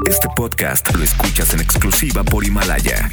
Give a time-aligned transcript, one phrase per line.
[0.00, 3.08] Este podcast lo escuchas en exclusiva por Himalaya.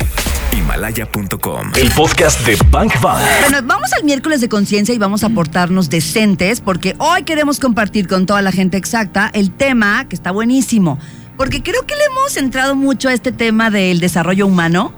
[0.51, 1.71] Himalaya.com.
[1.75, 3.21] El podcast de Bank Bank.
[3.41, 8.07] Bueno, vamos al miércoles de conciencia y vamos a portarnos decentes porque hoy queremos compartir
[8.07, 10.97] con toda la gente exacta el tema que está buenísimo.
[11.37, 14.93] Porque creo que le hemos entrado mucho a este tema del desarrollo humano.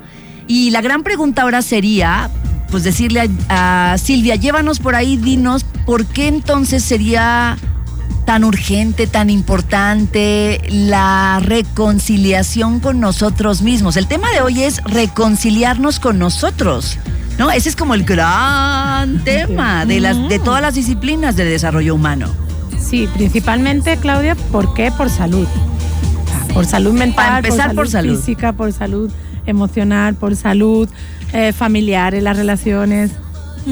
[0.48, 2.30] Y la gran pregunta ahora sería,
[2.70, 7.58] pues decirle a, a Silvia, llévanos por ahí, dinos, ¿por qué entonces sería
[8.32, 13.98] tan urgente, tan importante la reconciliación con nosotros mismos.
[13.98, 16.98] El tema de hoy es reconciliarnos con nosotros.
[17.38, 17.52] ¿No?
[17.52, 22.30] Ese es como el gran tema de, las, de todas las disciplinas de desarrollo humano.
[22.80, 24.94] Sí, principalmente, Claudia, ¿por qué?
[24.94, 25.46] Por salud.
[26.54, 28.18] Por salud mental, Para empezar, por salud.
[28.18, 29.12] física, por salud
[29.46, 30.88] emocional, por salud
[31.34, 33.12] eh, familiar, en las relaciones,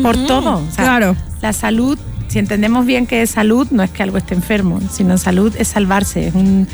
[0.04, 0.58] por todo.
[0.58, 1.16] O sea, Claro.
[1.42, 1.98] La salud,
[2.30, 5.68] si entendemos bien que es salud, no es que algo esté enfermo, sino salud es
[5.68, 6.68] salvarse, es un-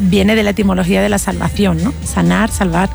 [0.00, 1.92] viene de la etimología de la salvación, ¿no?
[2.04, 2.88] Sanar, salvar.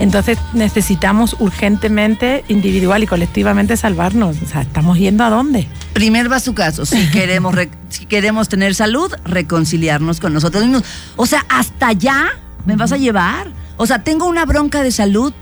[0.00, 4.36] Entonces necesitamos urgentemente, individual y colectivamente salvarnos.
[4.42, 5.68] O sea, ¿estamos yendo a dónde?
[5.92, 6.84] Primer va su caso.
[6.84, 10.82] Si queremos, re- si queremos tener salud, reconciliarnos con nosotros mismos.
[11.14, 12.24] O sea, hasta allá
[12.66, 13.46] me vas a llevar.
[13.76, 15.32] O sea, tengo una bronca de salud,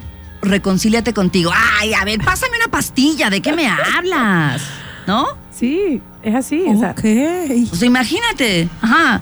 [0.42, 1.50] reconcíliate contigo.
[1.80, 3.30] Ay, a ver, pásame una pastilla.
[3.30, 4.60] ¿De qué me hablas?
[5.06, 5.26] ¿No?
[5.54, 6.64] Sí, es así.
[6.68, 7.04] Ok.
[7.72, 8.68] O sea, imagínate.
[8.80, 9.20] Ajá.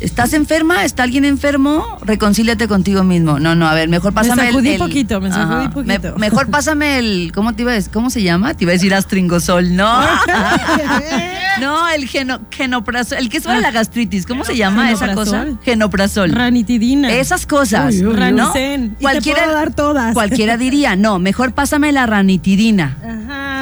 [0.00, 0.84] ¿Estás enferma?
[0.84, 1.98] ¿Está alguien enfermo?
[2.02, 3.40] Reconcíliate contigo mismo.
[3.40, 4.78] No, no, a ver, mejor pásame el- sacudí el...
[4.78, 5.70] poquito, me sacudí Ajá.
[5.70, 6.12] poquito.
[6.14, 7.32] Me- mejor pásame el...
[7.34, 7.90] ¿Cómo te iba a decir?
[7.92, 8.54] ¿Cómo se llama?
[8.54, 9.74] Te iba a decir astringosol.
[9.74, 10.00] No.
[11.60, 13.18] no, el geno, genoprazol.
[13.18, 14.24] El que es para la gastritis.
[14.24, 15.46] ¿Cómo se llama esa cosa?
[15.64, 16.30] Genoprazol.
[16.30, 17.10] Ranitidina.
[17.12, 17.92] Esas cosas.
[17.94, 18.12] Uy, uy.
[18.12, 18.16] ¿no?
[18.20, 18.84] Ranicen.
[18.84, 20.14] Y te Cualquiera, puedo dar todas.
[20.14, 22.96] cualquiera diría, no, mejor pásame la ranitidina.
[23.02, 23.57] Ajá.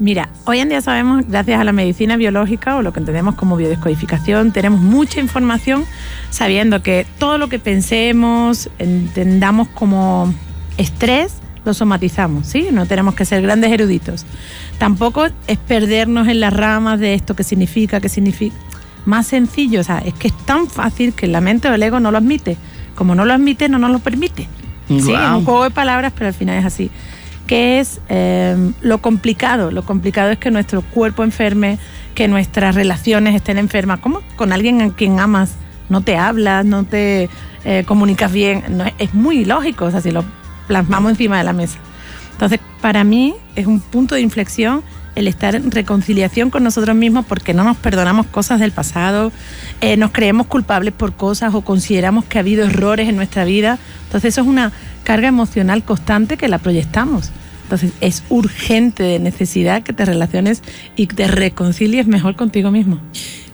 [0.00, 3.56] Mira, hoy en día sabemos, gracias a la medicina biológica o lo que entendemos como
[3.56, 5.84] biodescodificación, tenemos mucha información
[6.30, 10.32] sabiendo que todo lo que pensemos, entendamos como
[10.78, 11.34] estrés,
[11.66, 12.68] lo somatizamos, ¿sí?
[12.72, 14.24] No tenemos que ser grandes eruditos.
[14.78, 18.56] Tampoco es perdernos en las ramas de esto que significa, que significa.
[19.04, 22.00] Más sencillo, o sea, es que es tan fácil que la mente o el ego
[22.00, 22.56] no lo admite.
[22.94, 24.48] Como no lo admite, no nos lo permite.
[24.88, 26.90] Sí, es un juego de palabras, pero al final es así.
[27.50, 29.72] ¿Qué es eh, lo complicado?
[29.72, 31.80] Lo complicado es que nuestro cuerpo enferme,
[32.14, 33.98] que nuestras relaciones estén enfermas.
[33.98, 34.20] ¿Cómo?
[34.36, 35.56] Con alguien a quien amas,
[35.88, 37.28] no te hablas, no te
[37.64, 38.62] eh, comunicas bien.
[38.68, 40.24] No, es muy lógico, o sea, si lo
[40.68, 41.78] plasmamos encima de la mesa.
[42.34, 44.84] Entonces, para mí es un punto de inflexión
[45.16, 49.32] el estar en reconciliación con nosotros mismos porque no nos perdonamos cosas del pasado,
[49.80, 53.80] eh, nos creemos culpables por cosas o consideramos que ha habido errores en nuestra vida.
[54.04, 54.70] Entonces, eso es una
[55.02, 57.32] carga emocional constante que la proyectamos.
[57.72, 60.60] Entonces, es urgente, de necesidad que te relaciones
[60.96, 63.00] y te reconcilies mejor contigo mismo.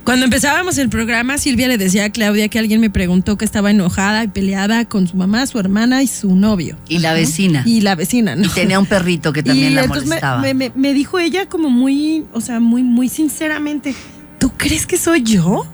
[0.05, 3.71] Cuando empezábamos el programa, Silvia le decía a Claudia que alguien me preguntó que estaba
[3.73, 6.79] enojada y peleada con su mamá, su hermana y su novio.
[6.89, 7.63] Y la vecina.
[7.67, 8.49] Y la vecina, ¿no?
[8.49, 10.41] Tenía un perrito que también y la molestaba.
[10.41, 13.95] me, me- me dijo ella como muy, o sea, muy, muy sinceramente,
[14.39, 15.67] ¿tú crees que soy yo?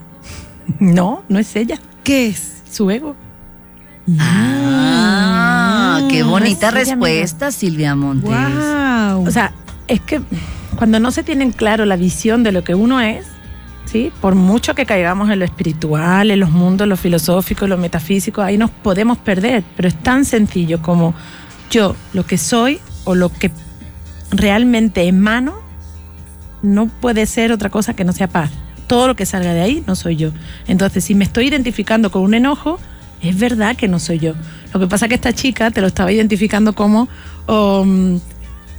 [0.79, 2.51] No, no es ella, ¿Qué es?
[2.69, 3.15] su ego.
[4.19, 5.32] Ah,
[6.17, 8.29] qué Mm, bonita ella, respuesta, Silvia Montes.
[8.29, 9.27] Wow.
[9.27, 9.51] O sea,
[9.87, 10.21] es que
[10.75, 13.25] cuando no se tienen claro la visión de lo que uno es,
[13.85, 14.11] ¿sí?
[14.21, 18.57] Por mucho que caigamos en lo espiritual, en los mundos, lo filosófico, lo metafísico, ahí
[18.57, 19.63] nos podemos perder.
[19.75, 21.13] Pero es tan sencillo como
[21.69, 23.51] yo, lo que soy o lo que
[24.31, 25.55] realmente emano,
[26.61, 28.51] no puede ser otra cosa que no sea paz.
[28.87, 30.31] Todo lo que salga de ahí no soy yo.
[30.67, 32.79] Entonces, si me estoy identificando con un enojo,
[33.23, 34.33] es verdad que no soy yo.
[34.73, 37.07] Lo que pasa es que esta chica te lo estaba identificando como
[37.47, 38.19] um,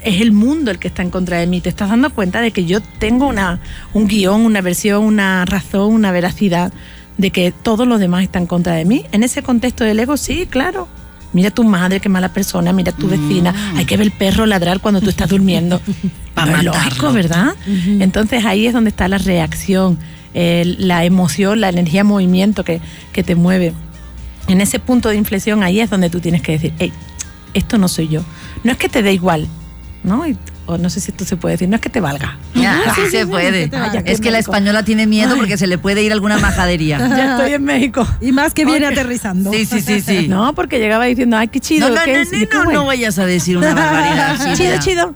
[0.05, 1.61] es el mundo el que está en contra de mí.
[1.61, 3.61] Te estás dando cuenta de que yo tengo una,
[3.93, 6.73] un guion, una versión, una razón, una veracidad
[7.17, 9.07] de que todos los demás están en contra de mí.
[9.13, 10.89] En ese contexto del ego, sí, claro.
[11.33, 13.73] Mira tu madre, qué mala persona, mira tu vecina.
[13.77, 15.81] Hay que ver el perro ladrar cuando tú estás durmiendo.
[16.35, 17.55] Pa' No es lógico, ¿verdad?
[17.67, 19.99] Entonces ahí es donde está la reacción,
[20.33, 22.81] la emoción, la energía en movimiento que,
[23.13, 23.73] que te mueve.
[24.49, 26.93] En ese punto de inflexión ahí es donde tú tienes que decir, hey,
[27.55, 28.23] esto no soy yo.
[28.63, 29.49] No es que te dé igual,
[30.03, 30.25] ¿no?
[30.67, 32.39] O no sé si esto se puede decir, no es que te valga.
[32.55, 33.71] Ya, Sí, se sí, puede.
[34.05, 36.99] es que la española tiene miedo porque se le puede ir alguna majadería.
[37.15, 38.07] Ya estoy en México.
[38.21, 39.53] y más que viene aterrizando.
[39.53, 40.29] Sí, sí, sí, sí.
[40.29, 41.89] No, porque llegaba diciendo, ay, qué chido.
[41.89, 42.33] No, no, ¿qué no, es?
[42.33, 42.77] no, Y yo, "Qué no, guay".
[42.77, 44.55] no vayas a decir una barbaridad.
[44.57, 45.15] Chido, chido.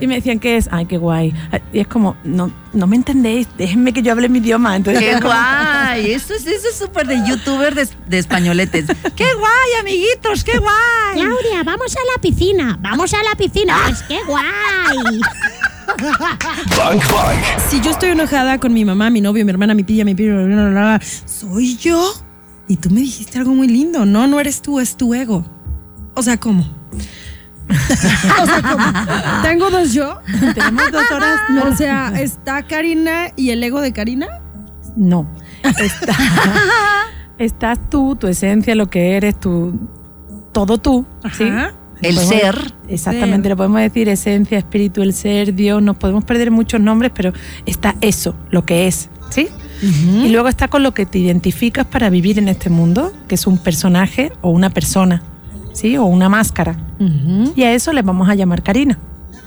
[0.00, 0.68] y me decían, ¿qué es?
[0.70, 1.34] Ay, qué guay.
[1.72, 4.76] Y es como, no, no me entendéis, déjenme que yo hable mi idioma.
[4.76, 6.12] Entonces, Qué guay.
[6.12, 8.86] Eso es eso es súper de youtuber de, de españoletes.
[9.16, 11.14] Qué guay, amiguitos, qué guay.
[11.14, 13.76] Claudia, vamos a la piscina, vamos a la piscina.
[13.86, 14.31] Pues qué guay.
[16.76, 17.42] Bank Bank.
[17.68, 21.00] Si yo estoy enojada con mi mamá, mi novio, mi hermana, mi tía, mi bla,
[21.26, 22.12] ¿soy yo?
[22.68, 24.06] Y tú me dijiste algo muy lindo.
[24.06, 25.44] No, no eres tú, es tu ego.
[26.14, 26.62] O sea, ¿cómo?
[27.70, 29.42] o sea, ¿cómo?
[29.42, 30.18] ¿Tengo dos yo?
[30.54, 31.40] Tenemos dos horas.
[31.72, 34.26] O sea, ¿está Karina y el ego de Karina?
[34.96, 35.26] No.
[35.62, 36.16] Está-
[37.38, 39.78] estás tú, tu esencia, lo que eres, tu,
[40.52, 41.04] todo tú.
[41.36, 41.44] ¿sí?
[42.02, 42.74] El Podemos- ser.
[42.88, 43.50] Exactamente, Ser.
[43.50, 45.80] lo podemos decir esencia, espíritu, el ser, Dios.
[45.82, 47.32] Nos podemos perder muchos nombres, pero
[47.64, 49.08] está eso, lo que es.
[49.30, 49.48] ¿sí?
[49.82, 53.46] Y luego está con lo que te identificas para vivir en este mundo, que es
[53.46, 55.22] un personaje o una persona,
[55.72, 55.96] ¿sí?
[55.96, 56.76] O una máscara.
[57.56, 58.98] Y a eso le vamos a llamar Karina.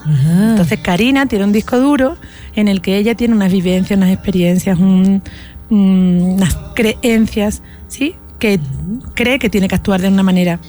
[0.06, 2.18] Entonces Karina tiene un disco duro
[2.56, 5.22] en el que ella tiene unas vivencias, unas experiencias, un-
[5.70, 8.16] unas creencias, ¿sí?
[8.40, 8.60] Que
[9.14, 10.60] cree que tiene que actuar de una manera.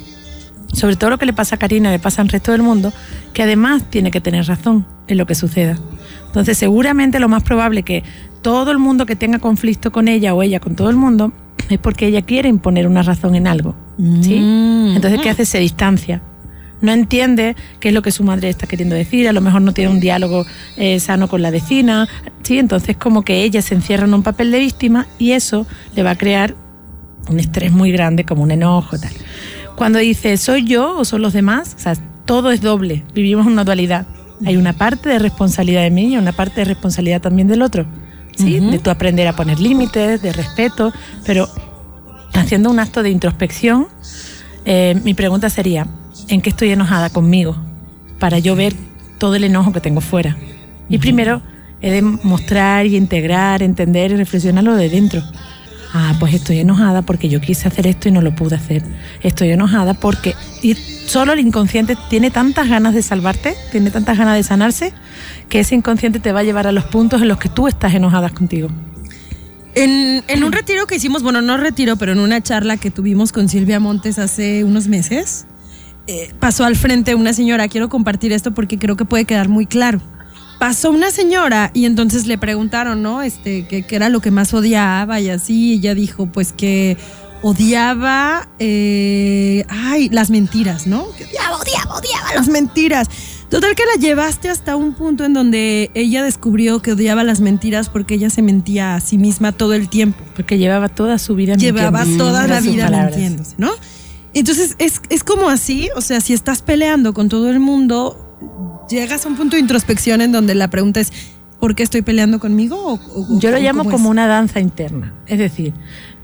[0.73, 2.93] Sobre todo lo que le pasa a Karina, le pasa al resto del mundo,
[3.33, 5.79] que además tiene que tener razón en lo que suceda.
[6.27, 8.03] Entonces seguramente lo más probable que
[8.43, 11.33] todo el mundo que tenga conflicto con ella o ella con todo el mundo
[11.69, 13.75] es porque ella quiere imponer una razón en algo.
[14.21, 14.37] ¿sí?
[14.95, 15.47] Entonces, ¿qué hace?
[15.47, 16.23] Se distancia.
[16.81, 19.73] No entiende qué es lo que su madre está queriendo decir, a lo mejor no
[19.73, 20.45] tiene un diálogo
[20.77, 22.07] eh, sano con la vecina,
[22.43, 22.59] ¿sí?
[22.59, 26.11] Entonces como que ella se encierra en un papel de víctima y eso le va
[26.11, 26.55] a crear
[27.31, 29.13] un estrés muy grande, como un enojo, tal.
[29.77, 31.95] Cuando dice soy yo o son los demás, o sea,
[32.25, 34.07] todo es doble, vivimos una dualidad.
[34.45, 37.87] Hay una parte de responsabilidad de mí y una parte de responsabilidad también del otro.
[38.37, 38.61] ¿sí?
[38.61, 40.93] De tú aprender a poner límites, de respeto,
[41.25, 41.49] pero
[42.35, 43.87] haciendo un acto de introspección,
[44.65, 45.87] eh, mi pregunta sería,
[46.29, 47.57] ¿en qué estoy enojada conmigo?
[48.19, 48.75] Para yo ver
[49.19, 50.37] todo el enojo que tengo fuera.
[50.89, 51.41] Y primero
[51.81, 55.23] he de mostrar y integrar, entender y reflexionarlo de dentro.
[55.93, 58.83] Ah, pues estoy enojada porque yo quise hacer esto y no lo pude hacer.
[59.23, 60.35] Estoy enojada porque...
[61.07, 64.93] Solo el inconsciente tiene tantas ganas de salvarte, tiene tantas ganas de sanarse,
[65.49, 67.95] que ese inconsciente te va a llevar a los puntos en los que tú estás
[67.95, 68.69] enojada contigo.
[69.77, 73.31] En, en un retiro que hicimos, bueno, no retiro, pero en una charla que tuvimos
[73.31, 75.47] con Silvia Montes hace unos meses,
[76.09, 79.67] eh, pasó al frente una señora, quiero compartir esto porque creo que puede quedar muy
[79.67, 80.01] claro.
[80.59, 83.23] Pasó una señora y entonces le preguntaron, ¿no?
[83.23, 86.97] Este, que, que era lo que más odiaba y así, y ella dijo, pues que
[87.43, 91.07] odiaba, eh, ay, las mentiras, ¿no?
[91.17, 93.09] Que odiaba, odiaba, odiaba las mentiras.
[93.49, 97.89] Total que la llevaste hasta un punto en donde ella descubrió que odiaba las mentiras
[97.89, 100.19] porque ella se mentía a sí misma todo el tiempo.
[100.35, 102.25] Porque llevaba toda su vida Llevaba mintiendo.
[102.25, 103.71] toda la vida mintiéndose, ¿no?
[104.35, 109.25] Entonces es, es como así, o sea, si estás peleando con todo el mundo, llegas
[109.27, 111.13] a un punto de introspección en donde la pregunta es,
[111.61, 112.77] ¿por qué estoy peleando conmigo?
[112.77, 115.13] O- o- Yo lo llamo como una danza interna.
[115.27, 115.73] Es decir,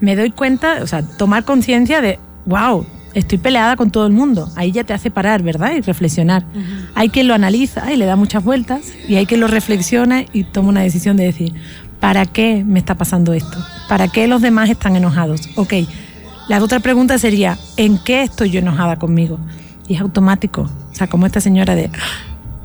[0.00, 4.48] me doy cuenta, o sea, tomar conciencia de, wow, estoy peleada con todo el mundo.
[4.56, 5.72] Ahí ya te hace parar, ¿verdad?
[5.76, 6.44] Y reflexionar.
[6.94, 10.44] Hay quien lo analiza y le da muchas vueltas, y hay quien lo reflexiona y
[10.44, 11.52] toma una decisión de decir,
[12.00, 13.58] ¿para qué me está pasando esto?
[13.88, 15.48] ¿Para qué los demás están enojados?
[15.56, 15.74] Ok,
[16.48, 19.38] la otra pregunta sería, ¿en qué estoy yo enojada conmigo?
[19.88, 20.70] Y es automático.
[20.90, 21.90] O sea, como esta señora de,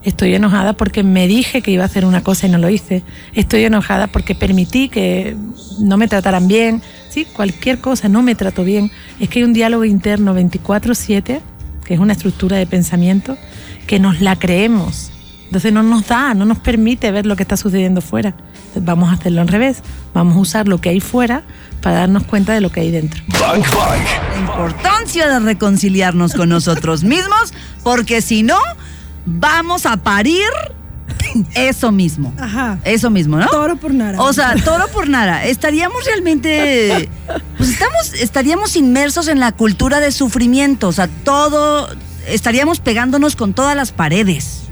[0.07, 3.03] Estoy enojada porque me dije que iba a hacer una cosa y no lo hice.
[3.33, 5.35] Estoy enojada porque permití que
[5.81, 6.81] no me trataran bien.
[7.09, 8.89] Sí, cualquier cosa, no me trato bien.
[9.19, 11.41] Es que hay un diálogo interno 24/7,
[11.83, 13.37] que es una estructura de pensamiento,
[13.85, 15.11] que nos la creemos.
[15.47, 18.29] Entonces no nos da, no nos permite ver lo que está sucediendo fuera.
[18.29, 19.83] Entonces vamos a hacerlo al revés.
[20.13, 21.43] Vamos a usar lo que hay fuera
[21.81, 23.21] para darnos cuenta de lo que hay dentro.
[23.27, 24.01] Bang Bang.
[24.31, 28.57] La importancia de reconciliarnos con nosotros mismos, porque si no,
[29.27, 30.47] vamos a parir
[31.53, 32.33] eso mismo.
[32.39, 32.79] Ajá.
[32.83, 33.47] Eso mismo, ¿no?
[33.47, 34.19] Toro por nada.
[34.21, 35.45] O sea, toro por nada.
[35.45, 37.09] Estaríamos realmente.
[37.57, 40.87] Pues estamos, estaríamos inmersos en la cultura de sufrimiento.
[40.87, 41.89] O sea, todo.
[42.27, 44.63] Estaríamos pegándonos con todas las paredes.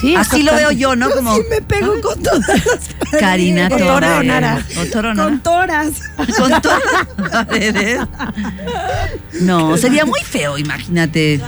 [0.00, 1.10] Sí, Así lo veo yo, ¿no?
[1.10, 1.36] Como.
[1.36, 3.88] sí me pego con todas las Karina paredes.
[3.88, 4.06] Torre.
[4.06, 4.66] Toro o nara.
[4.80, 5.28] O toro o nara.
[5.28, 5.88] Con toras.
[6.16, 6.82] Con todas
[7.18, 8.00] las paredes.
[9.42, 11.40] No, sería muy feo, imagínate.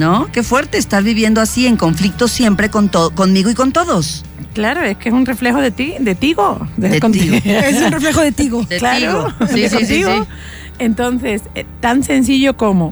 [0.00, 0.32] ¿No?
[0.32, 4.24] Qué fuerte estar viviendo así en conflicto siempre con conmigo y con todos.
[4.54, 6.66] Claro, es que es un reflejo de ti, de Tigo.
[6.78, 6.98] De.
[6.98, 7.36] Tigo.
[7.44, 8.62] Es un reflejo de Tigo.
[8.64, 9.48] De claro, Tigo.
[9.52, 10.24] Sí, de sí, sí, contigo.
[10.24, 10.30] sí.
[10.78, 12.90] Entonces, eh, tan sencillo como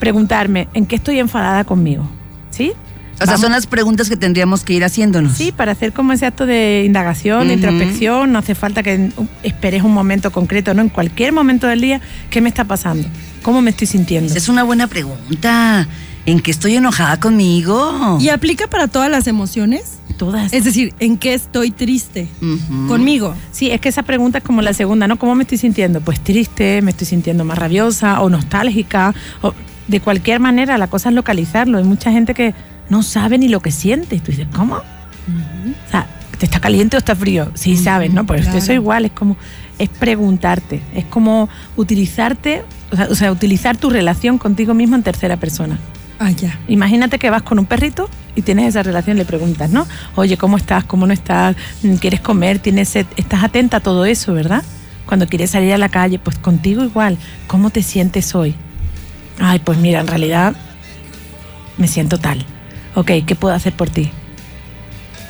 [0.00, 2.08] preguntarme en qué estoy enfadada conmigo.
[2.50, 2.72] ¿Sí?
[3.20, 5.36] O sea, son las preguntas que tendríamos que ir haciéndonos.
[5.36, 7.62] Sí, para hacer como ese acto de indagación, de Ujú.
[7.62, 10.82] introspección, no hace falta que uh, esperes un momento concreto, ¿no?
[10.82, 13.06] En cualquier momento del día, ¿qué me está pasando?
[13.42, 14.34] ¿Cómo me estoy sintiendo?
[14.34, 15.86] Es una buena pregunta.
[16.24, 18.18] ¿En qué estoy enojada conmigo?
[18.20, 19.98] Y aplica para todas las emociones.
[20.16, 20.52] Todas.
[20.52, 22.28] Es decir, ¿en qué estoy triste?
[22.86, 23.34] Conmigo.
[23.50, 25.18] Sí, es que esa pregunta es como la segunda, ¿no?
[25.18, 26.00] ¿Cómo me estoy sintiendo?
[26.00, 29.14] Pues triste, me estoy sintiendo más rabiosa o nostálgica.
[29.40, 29.52] O
[29.88, 31.78] de cualquier manera, la cosa es localizarlo.
[31.78, 32.54] Hay mucha gente que
[32.88, 34.20] no sabe ni lo que siente.
[34.20, 34.76] Tú dices, ¿cómo?
[34.76, 36.06] O sea,
[36.38, 37.50] ¿te está caliente o está frío?
[37.54, 38.24] Sí, sabes, ¿no?
[38.24, 38.58] Pues claro.
[38.58, 39.36] eso igual, es como
[39.78, 42.62] es preguntarte, es como utilizarte,
[42.92, 45.78] o sea, o sea, utilizar tu relación contigo mismo en tercera persona.
[46.24, 46.56] Ah, ya.
[46.68, 49.88] Imagínate que vas con un perrito y tienes esa relación, le preguntas, ¿no?
[50.14, 50.84] Oye, ¿cómo estás?
[50.84, 51.56] ¿Cómo no estás?
[51.82, 52.60] Mm, ¿Quieres comer?
[52.60, 53.06] ¿Tienes sed?
[53.16, 54.62] Estás atenta a todo eso, ¿verdad?
[55.04, 57.18] Cuando quieres salir a la calle, pues contigo igual.
[57.48, 58.54] ¿Cómo te sientes hoy?
[59.40, 60.54] Ay, pues mira, en realidad
[61.76, 62.46] me siento tal.
[62.94, 64.12] Ok, ¿qué puedo hacer por ti?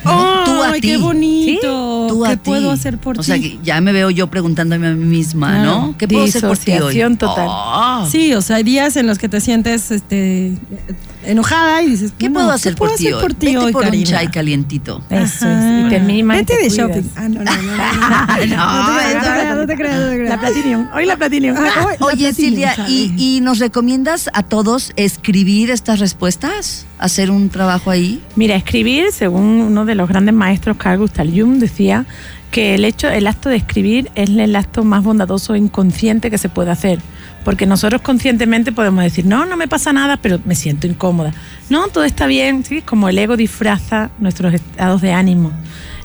[0.05, 0.87] No, a Ay, ti.
[0.89, 2.05] qué bonito.
[2.09, 2.41] Tú a ¿Qué ti.
[2.45, 3.25] puedo hacer por o ti?
[3.27, 5.63] sea, que ya me veo yo preguntándome a mí misma, Claro.
[5.87, 5.95] ¿no?
[5.97, 6.99] ¿Qué puedo hacer por ti hoy?
[7.17, 7.47] Total.
[7.49, 10.53] Oh, Sí, o sea, hay días en los que te sientes este,
[11.25, 13.21] enojada y dices, ¿Qué bueno, puedo hacer por ti hacer hoy?
[13.21, 15.01] por ti Vete hoy, por un chai calientito.
[15.09, 15.85] Eso es.
[15.85, 16.73] Y te Vete te de cuidas.
[16.77, 17.09] shopping.
[17.15, 17.61] Ah, no, no, no.
[17.61, 18.55] no, no.
[18.55, 20.29] No, No te creas, no te creas, no te creas.
[20.29, 20.87] La Platinum.
[20.95, 21.55] Hoy la Platinum.
[21.99, 26.85] Oye, Silvia, ¿y, y nos recomiendas a todos escribir estas respuestas?
[26.99, 28.21] ¿Hacer un trabajo ahí?
[28.35, 32.05] Mira, escribir, según uno de los grandes maestros, Carl Gustav Jung, decía
[32.51, 36.37] que el hecho, el acto de escribir es el acto más bondadoso e inconsciente que
[36.37, 36.99] se puede hacer.
[37.43, 41.33] Porque nosotros conscientemente podemos decir, no, no me pasa nada, pero me siento incómoda.
[41.69, 42.81] No, todo está bien, ¿sí?
[42.81, 45.51] Como el ego disfraza nuestros estados de ánimo.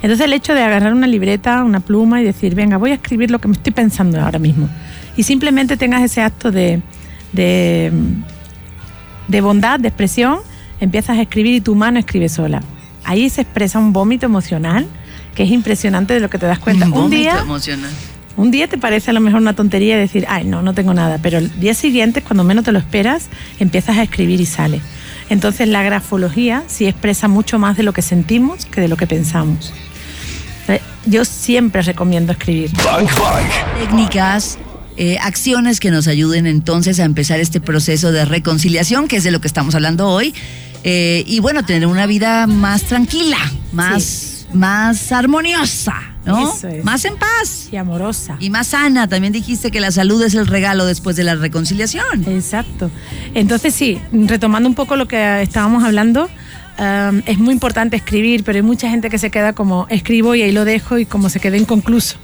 [0.02, 3.30] Entonces el hecho de agarrar una libreta, una pluma y decir, venga, voy a escribir
[3.30, 4.68] lo que me estoy pensando ahora mismo.
[5.16, 6.80] Y simplemente tengas ese acto de,
[7.32, 7.92] de,
[9.26, 10.38] de bondad, de expresión,
[10.80, 12.62] empiezas a escribir y tu mano escribe sola.
[13.04, 14.86] Ahí se expresa un vómito emocional
[15.34, 16.86] que es impresionante de lo que te das cuenta.
[16.86, 17.90] Un, vómito día, emocional.
[18.38, 21.18] Un día te parece a lo mejor una tontería decir, ay, no, no tengo nada,
[21.20, 23.26] pero el día siguiente, cuando menos te lo esperas,
[23.58, 24.80] empiezas a escribir y sale.
[25.28, 29.08] Entonces la grafología sí expresa mucho más de lo que sentimos que de lo que
[29.08, 29.72] pensamos.
[30.68, 32.70] Eh, Yo siempre recomiendo escribir.
[32.84, 33.80] Bank Bank.
[33.80, 34.56] Técnicas,
[34.96, 39.32] eh, acciones que nos ayuden entonces a empezar este proceso de reconciliación, que es de
[39.32, 40.32] lo que estamos hablando hoy.
[40.84, 43.38] Eh, y bueno, tener una vida más tranquila,
[43.72, 45.94] más, más armoniosa,
[46.28, 46.52] ¿no?
[46.52, 46.84] Eso es.
[46.84, 48.36] Más en paz Y amorosa.
[48.38, 49.08] y más sana.
[49.08, 52.24] También dijiste que la salud es el regalo después de la reconciliación.
[52.28, 52.90] Exacto.
[53.34, 56.24] Entonces sí, retomando un poco lo que estábamos hablando,
[56.78, 60.42] um, es muy importante escribir, pero hay mucha gente que se queda como escribo y
[60.42, 62.16] ahí lo dejo y como se queda inconcluso.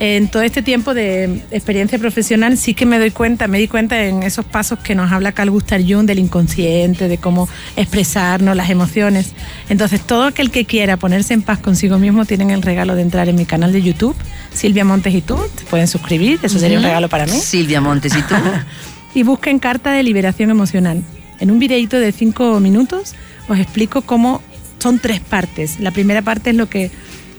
[0.00, 4.02] En todo este tiempo de experiencia profesional sí que me doy cuenta, me di cuenta
[4.02, 8.70] en esos pasos que nos habla Carl Gustav Jung del inconsciente, de cómo expresarnos las
[8.70, 9.34] emociones.
[9.68, 13.28] Entonces todo aquel que quiera ponerse en paz consigo mismo tienen el regalo de entrar
[13.28, 14.16] en mi canal de YouTube,
[14.54, 18.16] Silvia Montes y tú, te pueden suscribir, eso sería un regalo para mí Silvia Montes,
[18.16, 18.34] ¿y tú?
[19.14, 21.02] y busquen carta de liberación emocional.
[21.40, 23.14] En un videito de cinco minutos
[23.48, 24.40] os explico cómo
[24.78, 25.78] son tres partes.
[25.78, 26.90] La primera parte es lo que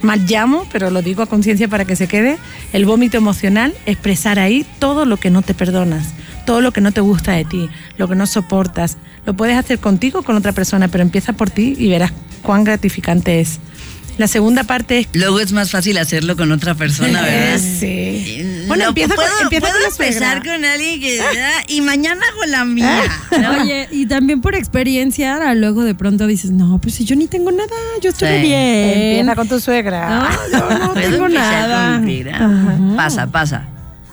[0.01, 2.37] más llamo, pero lo digo a conciencia para que se quede,
[2.73, 6.13] el vómito emocional, expresar ahí todo lo que no te perdonas,
[6.45, 8.97] todo lo que no te gusta de ti, lo que no soportas.
[9.25, 12.63] Lo puedes hacer contigo o con otra persona, pero empieza por ti y verás cuán
[12.63, 13.59] gratificante es.
[14.17, 17.59] La segunda parte es Luego es más fácil hacerlo con otra persona, ¿verdad?
[17.59, 18.63] Sí.
[18.67, 21.81] Bueno, No, empieza con, puedo, empieza puedo con la empezar con alguien que ah, y
[21.81, 23.01] mañana hago la mía.
[23.41, 23.61] ¿no?
[23.61, 27.27] Oye, y también por experiencia, ahora luego de pronto dices, no, pues si yo ni
[27.27, 27.69] tengo nada,
[28.01, 28.41] yo estoy Sí.
[28.43, 28.89] bien.
[29.19, 30.29] Empieza con tu suegra.
[30.51, 31.99] No, yo no tengo nada.
[31.99, 32.95] con.
[32.95, 33.67] Pasa, pasa.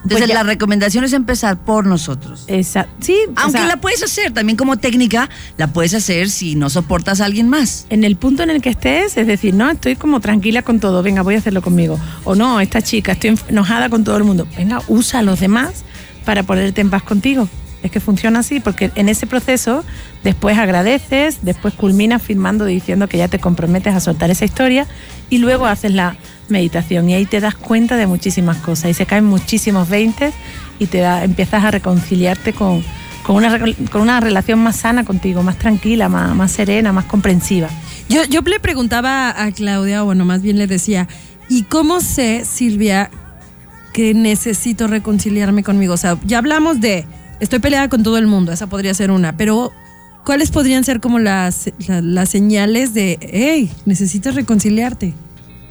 [0.04, 2.44] Entonces Pues la recomendación es empezar por nosotros.
[2.46, 6.54] Esa- sí, o Aunque sea, la puedes hacer, también como técnica, la puedes hacer si
[6.54, 7.86] no soportas a alguien más.
[7.90, 11.02] en el punto en el que estés, es decir, no, estoy como tranquila con todo,
[11.02, 11.98] venga, voy a hacerlo conmigo.
[12.24, 14.46] O no, esta chica, estoy enojada con todo el mundo.
[14.56, 15.84] Venga, usa a los demás
[16.24, 17.48] para ponerte en paz contigo.
[17.82, 19.84] Es que funciona así, porque en ese proceso
[20.24, 24.86] después agradeces, después culminas firmando diciendo que ya te comprometes a soltar esa historia
[25.30, 26.16] y luego haces la
[26.48, 30.34] meditación y ahí te das cuenta de muchísimas cosas y se caen muchísimos veintes
[30.78, 32.82] y te da, empiezas a reconciliarte con,
[33.22, 33.58] con, una,
[33.90, 37.68] con una relación más sana contigo, más tranquila, más, más serena, más comprensiva.
[38.08, 41.06] Yo, yo le preguntaba a Claudia, o bueno, más bien le decía,
[41.48, 43.10] ¿y cómo sé, Silvia,
[43.92, 45.94] que necesito reconciliarme conmigo?
[45.94, 47.06] O sea, ya hablamos de,
[47.40, 49.72] estoy peleada con todo el mundo, esa podría ser una, pero
[50.24, 55.14] ¿cuáles podrían ser como las, la- las señales de, hey, necesitas reconciliarte?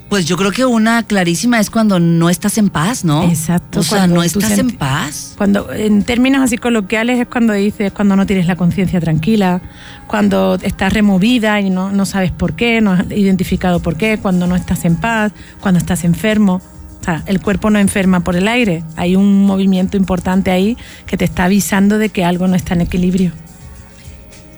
[0.10, 3.24] Pues yo creo que una clarísima es cuando no estás en paz, ¿no?
[3.26, 5.34] Exacto, O sea, no estás en paz.
[5.38, 9.60] Cuando, en términos así coloquiales, es cuando dices, cuando no tienes la conciencia tranquila,
[10.08, 14.48] cuando estás removida y no, no sabes por qué, no has identificado por qué, cuando
[14.48, 16.62] no estás en paz, cuando estás enfermo.
[17.08, 18.84] Sea, el cuerpo no enferma por el aire.
[18.98, 22.82] Hay un movimiento importante ahí que te está avisando de que algo no está en
[22.82, 23.32] equilibrio.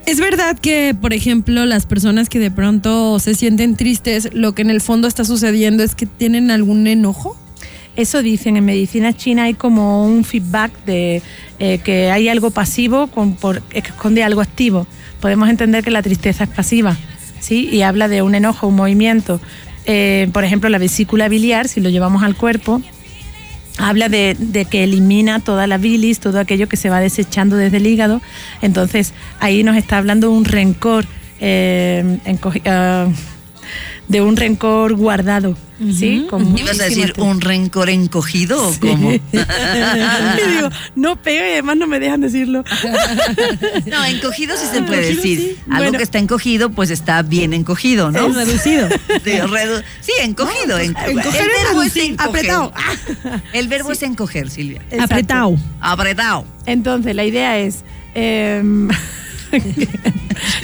[0.08, 4.64] Es verdad que, por ejemplo, las personas que de pronto se sienten tristes, lo que
[4.64, 7.38] en el fondo está sucediendo es que tienen algún enojo.
[7.96, 11.22] Eso dicen, en medicina china hay como un feedback de
[11.60, 14.88] eh, que hay algo pasivo con, por, que esconde algo activo.
[15.22, 16.98] Podemos entender que la tristeza es pasiva,
[17.40, 17.70] ¿sí?
[17.72, 19.40] Y habla de un enojo, un movimiento.
[19.92, 22.80] Eh, por ejemplo, la vesícula biliar, si lo llevamos al cuerpo,
[23.80, 24.38] habla de,
[24.70, 28.22] que elimina toda la bilis, todo aquello que se va desechando desde el hígado.
[28.62, 31.06] Entonces ahí nos está hablando un rencor,
[31.40, 33.08] eh, encogi- ah,
[34.10, 35.56] de un rencor guardado,
[35.98, 36.26] ¿sí?
[36.30, 37.22] Con ¿Ibas a decir tristeza.
[37.28, 39.12] un rencor encogido o cómo?
[39.14, 42.64] y digo, no pega y además no me dejan decirlo.
[43.86, 45.40] No, encogido sí se puede Encogido, decir.
[45.40, 45.58] sí.
[45.70, 45.98] Algo Bueno.
[45.98, 48.28] que está encogido, pues está bien encogido, ¿no?
[48.28, 48.90] Es reducido.
[49.24, 50.80] Sí, redu- sí, encogido.
[50.80, 52.30] enco- encoger el es verbo es encoger.
[52.30, 52.74] apretado.
[53.54, 54.82] El verbo es encoger, Silvia.
[54.90, 55.04] Exacto.
[55.14, 55.58] Apretado.
[55.82, 56.46] Apretado.
[56.66, 57.84] Entonces, la idea es.
[58.16, 58.90] em,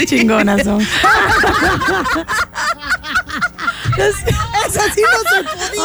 [0.06, 0.82] chingonas son.
[3.98, 5.84] Eso sí no se podía.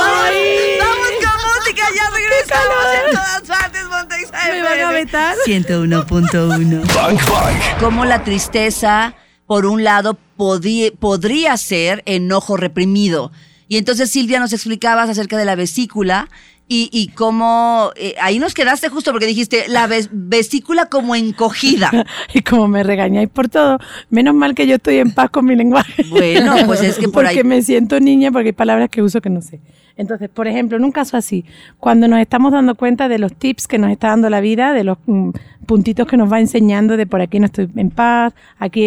[0.80, 5.36] Vamos con música, ya regresamos en todas partes, Montex ¿Me van a vetar?
[5.46, 6.94] 101.1.
[6.94, 7.80] Bank Bank.
[7.80, 9.14] Cómo la tristeza,
[9.46, 13.30] por un lado, podría ser enojo reprimido.
[13.68, 16.28] Y entonces Silvia nos explicabas acerca de la vesícula
[16.72, 21.90] y, y cómo eh, ahí nos quedaste justo porque dijiste la ves- vesícula como encogida.
[22.32, 25.56] Y como me regañáis por todo, menos mal que yo estoy en paz con mi
[25.56, 26.04] lenguaje.
[26.08, 29.20] Bueno, pues es que por porque ahí- me siento niña, porque hay palabras que uso
[29.20, 29.60] que no sé.
[29.96, 31.44] Entonces, por ejemplo, en un caso así,
[31.78, 34.84] cuando nos estamos dando cuenta de los tips que nos está dando la vida, de
[34.84, 35.30] los mm,
[35.66, 38.86] puntitos que nos va enseñando de por aquí no estoy en paz, aquí,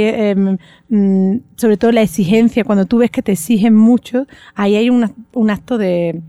[0.90, 4.26] mm, sobre todo la exigencia, cuando tú ves que te exigen mucho,
[4.56, 6.22] ahí hay un, un acto de,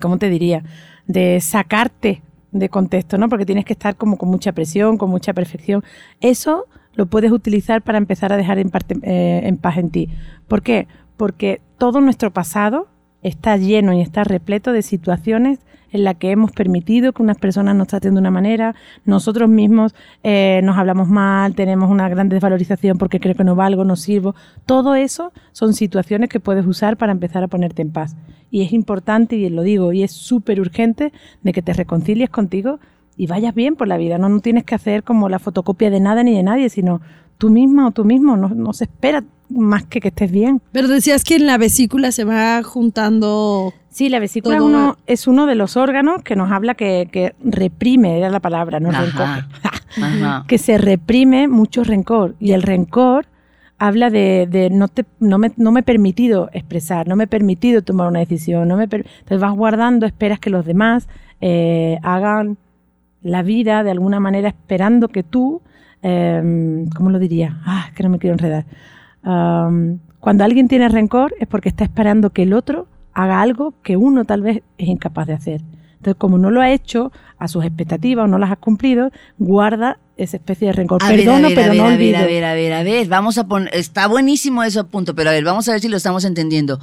[0.00, 0.62] ¿cómo te diría?
[1.06, 2.22] De sacarte
[2.52, 3.28] de contexto, ¿no?
[3.28, 5.84] Porque tienes que estar como con mucha presión, con mucha perfección.
[6.20, 10.08] Eso lo puedes utilizar para empezar a dejar en, parte- eh, en paz en ti.
[10.48, 10.88] ¿Por qué?
[11.16, 12.88] Porque todo nuestro pasado
[13.22, 15.60] está lleno y está repleto de situaciones
[15.90, 19.94] en las que hemos permitido que unas personas nos traten de una manera, nosotros mismos
[20.22, 24.34] eh, nos hablamos mal, tenemos una gran desvalorización porque creo que no valgo, no sirvo.
[24.66, 28.16] Todo eso son situaciones que puedes usar para empezar a ponerte en paz.
[28.50, 32.80] Y es importante, y lo digo, y es súper urgente de que te reconcilies contigo
[33.18, 34.16] y vayas bien por la vida.
[34.16, 37.02] No, no tienes que hacer como la fotocopia de nada ni de nadie, sino
[37.36, 38.36] tú misma o tú mismo.
[38.38, 40.62] No, no se espera más que que estés bien.
[40.72, 43.74] Pero decías que en la vesícula se va juntando.
[43.90, 47.34] Sí, la vesícula es uno, es uno de los órganos que nos habla que, que
[47.42, 49.48] reprime, era la palabra, no Ajá.
[50.00, 50.44] Ajá.
[50.48, 52.36] que se reprime mucho rencor.
[52.38, 53.26] Y el rencor
[53.78, 57.28] habla de, de no, te, no, me, no me he permitido expresar, no me he
[57.28, 58.68] permitido tomar una decisión.
[58.68, 61.08] No me per- Entonces vas guardando, esperas que los demás
[61.40, 62.58] eh, hagan
[63.22, 65.62] la vida de alguna manera esperando que tú,
[66.02, 67.60] eh, ¿cómo lo diría?
[67.64, 68.64] Ah, es que no me quiero enredar.
[70.20, 74.24] Cuando alguien tiene rencor es porque está esperando que el otro haga algo que uno
[74.24, 75.60] tal vez es incapaz de hacer.
[75.96, 79.98] Entonces, como no lo ha hecho a sus expectativas o no las has cumplido, guarda
[80.16, 81.02] esa especie de rencor.
[81.02, 82.18] A Perdono, ver, pero a ver, no a ver, olvido.
[82.18, 85.32] a ver, a ver, a ver, vamos a poner, está buenísimo eso punto, pero a
[85.32, 86.78] ver, vamos a ver si lo estamos entendiendo.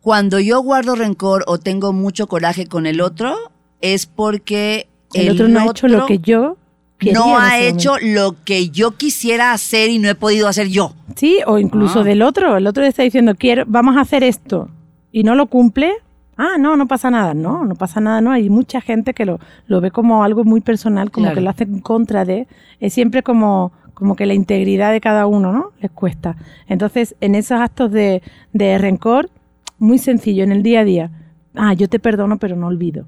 [0.00, 3.34] Cuando yo guardo rencor o tengo mucho coraje con el otro,
[3.80, 6.56] es porque el, otro no ha hecho lo que yo
[6.98, 7.18] quería.
[7.18, 8.20] no ha hecho momento.
[8.20, 10.92] lo que yo quisiera hacer y no he podido hacer yo.
[11.16, 12.04] Sí, o incluso Ah.
[12.04, 12.56] del otro.
[12.56, 14.68] El otro le está diciendo, quiero, vamos a hacer esto.
[15.12, 15.92] Y no lo cumple.
[16.36, 17.34] Ah, no, no pasa nada.
[17.34, 18.20] No, no pasa nada.
[18.20, 21.34] No, hay mucha gente que lo, lo ve como algo muy personal, como Claro.
[21.36, 22.46] que lo hace en contra de.
[22.78, 25.72] Es siempre como, como que la integridad de cada uno, ¿no?
[25.80, 26.36] Les cuesta.
[26.68, 29.30] Entonces, en esos actos de, de rencor,
[29.78, 31.10] muy sencillo, en el día a día.
[31.54, 33.06] Ah, yo te perdono, pero no olvido.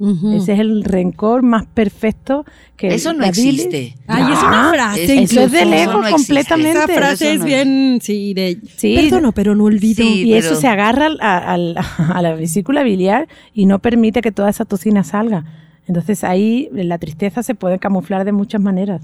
[0.00, 2.44] Ese es el rencor más perfecto
[2.76, 3.96] que Eso no bilis- existe.
[4.08, 5.04] Ay, es una frase.
[5.04, 6.70] Eso Eso es del Incluso ego no completamente.
[6.72, 8.96] Esa frase eso es no bien, sí, de Sí.
[8.96, 10.02] perdono, pero no olvido.
[10.04, 10.24] Sí.
[10.24, 11.76] y eso se agarra al- a,
[12.18, 15.44] a la vesícula biliar y no permite que toda esa toxina salga.
[15.86, 19.02] Entonces ahí la tristeza se puede camuflar de muchas maneras.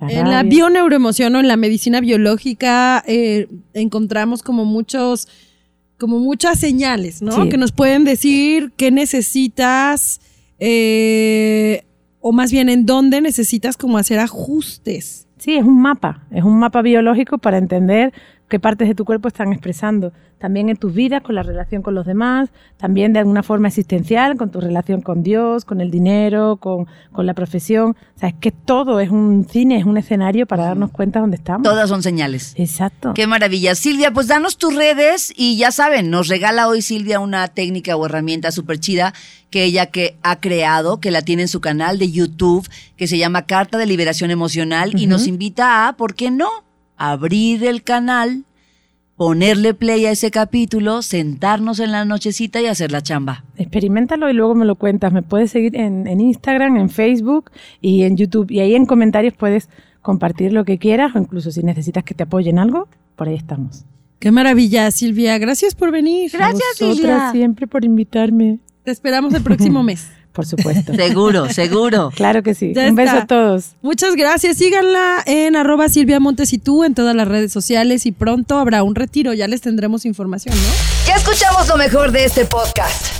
[0.00, 5.28] En la bioneuroemoción o en la medicina biológica eh, encontramos como muchos,
[6.00, 7.32] como muchas señales, ¿no?
[7.32, 7.48] Sí.
[7.50, 10.20] Que nos pueden decir qué necesitas,
[10.58, 11.84] eh,
[12.20, 15.28] o más bien en dónde necesitas como hacer ajustes.
[15.36, 18.12] Sí, es un mapa, es un mapa biológico para entender
[18.50, 20.12] qué partes de tu cuerpo están expresando.
[20.38, 24.36] También en tus vidas, con la relación con los demás, también de alguna forma existencial,
[24.36, 27.96] con tu relación con Dios, con el dinero, con, con la profesión.
[28.16, 31.36] O sea, es que todo es un cine, es un escenario para darnos cuenta dónde
[31.36, 31.62] estamos.
[31.62, 32.54] Todas son señales.
[32.56, 33.14] Exacto.
[33.14, 33.74] Qué maravilla.
[33.74, 38.06] Silvia, pues danos tus redes y ya saben, nos regala hoy Silvia una técnica o
[38.06, 39.14] herramienta súper chida
[39.50, 43.18] que ella que ha creado, que la tiene en su canal de YouTube, que se
[43.18, 46.48] llama Carta de Liberación Emocional y nos invita a, ¿por qué no?
[47.02, 48.44] Abrir el canal,
[49.16, 53.44] ponerle play a ese capítulo, sentarnos en la nochecita y hacer la chamba.
[53.56, 55.10] Experimentalo y luego me lo cuentas.
[55.10, 58.50] Me puedes seguir en, en Instagram, en Facebook y en YouTube.
[58.50, 59.70] Y ahí en comentarios puedes
[60.02, 62.86] compartir lo que quieras o incluso si necesitas que te apoyen algo,
[63.16, 63.86] por ahí estamos.
[64.18, 65.38] Qué maravilla, Silvia.
[65.38, 66.30] Gracias por venir.
[66.30, 67.32] Gracias, A vosotras Silvia.
[67.32, 68.58] siempre por invitarme.
[68.84, 70.10] Te esperamos el próximo mes.
[70.40, 70.94] Por supuesto.
[71.00, 72.10] Seguro, seguro.
[72.14, 72.72] Claro que sí.
[72.74, 73.72] Ya Un beso a todos.
[73.82, 74.56] Muchas gracias.
[74.56, 78.82] Síganla en arroba Silvia Montes y tú en todas las redes sociales y pronto habrá
[78.82, 79.34] un retiro.
[79.34, 81.06] Ya les tendremos información, ¿no?
[81.06, 83.19] Ya escuchamos lo mejor de este podcast.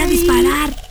[0.01, 0.90] a disparar.